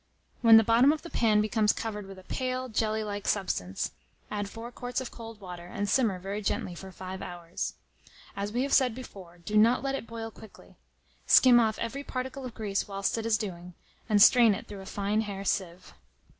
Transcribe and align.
When 0.41 0.57
the 0.57 0.63
bottom 0.63 0.91
of 0.91 1.03
the 1.03 1.11
pan 1.11 1.41
becomes 1.41 1.73
covered 1.73 2.07
with 2.07 2.17
a 2.17 2.23
pale, 2.23 2.69
jelly 2.69 3.03
like 3.03 3.27
substance, 3.27 3.91
add 4.31 4.49
4 4.49 4.71
quarts 4.71 4.99
of 4.99 5.11
cold 5.11 5.39
water, 5.39 5.67
and 5.67 5.87
simmer 5.87 6.17
very 6.17 6.41
gently 6.41 6.73
for 6.73 6.91
5 6.91 7.21
hours. 7.21 7.75
As 8.35 8.51
we 8.51 8.63
have 8.63 8.73
said 8.73 8.95
before, 8.95 9.37
do 9.37 9.55
not 9.59 9.83
let 9.83 9.93
it 9.93 10.07
boil 10.07 10.31
quickly. 10.31 10.75
Skim 11.27 11.59
off 11.59 11.77
every 11.77 12.03
particle 12.03 12.45
of 12.45 12.55
grease 12.55 12.87
whilst 12.87 13.15
it 13.15 13.27
is 13.27 13.37
doing, 13.37 13.75
and 14.09 14.19
strain 14.23 14.55
it 14.55 14.65
through 14.65 14.81
a 14.81 14.87
fine 14.87 15.21
hair 15.21 15.45
sieve. 15.45 15.93